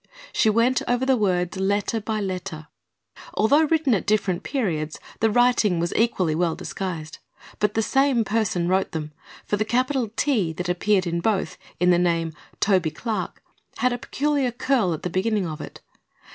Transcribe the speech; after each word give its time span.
She 0.33 0.49
went 0.49 0.81
over 0.87 1.05
the 1.05 1.15
words 1.15 1.57
letter 1.59 2.01
by 2.01 2.21
letter. 2.21 2.69
Although 3.35 3.65
written 3.65 3.93
at 3.93 4.07
different 4.07 4.41
periods 4.41 4.99
the 5.19 5.29
writing 5.29 5.79
was 5.79 5.93
equally 5.95 6.33
well 6.33 6.55
disguised. 6.55 7.19
But 7.59 7.75
the 7.75 7.83
same 7.83 8.25
person 8.25 8.67
wrote 8.67 8.93
them, 8.93 9.11
for 9.45 9.57
the 9.57 9.63
capital 9.63 10.09
"T" 10.15 10.53
that 10.53 10.67
appeared 10.69 11.05
in 11.05 11.19
both, 11.21 11.55
in 11.79 11.91
the 11.91 11.99
name 11.99 12.33
"Toby 12.59 12.89
Clark," 12.89 13.43
had 13.77 13.93
a 13.93 13.99
peculiar 13.99 14.49
curl 14.49 14.91
at 14.95 15.03
the 15.03 15.09
beginning 15.11 15.45
of 15.45 15.61
it. 15.61 15.81